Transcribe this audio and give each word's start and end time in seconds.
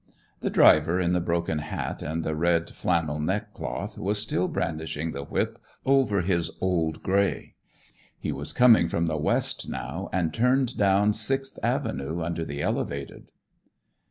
The 0.39 0.49
driver 0.49 0.99
in 0.99 1.13
the 1.13 1.19
broken 1.21 1.59
hat 1.59 2.01
and 2.01 2.23
the 2.23 2.33
red 2.35 2.71
flannel 2.71 3.19
neck 3.19 3.53
cloth 3.53 3.99
was 3.99 4.19
still 4.19 4.47
brandishing 4.47 5.11
the 5.11 5.23
whip 5.23 5.61
over 5.85 6.21
his 6.21 6.49
old 6.59 7.03
gray. 7.03 7.53
He 8.17 8.31
was 8.31 8.51
coming 8.51 8.89
from 8.89 9.05
the 9.05 9.17
west 9.17 9.69
now, 9.69 10.09
and 10.11 10.33
turned 10.33 10.75
down 10.75 11.13
Sixth 11.13 11.59
Avenue, 11.61 12.23
under 12.23 12.43
the 12.43 12.63
elevated. 12.63 13.29